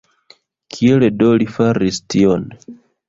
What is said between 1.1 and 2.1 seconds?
do li faris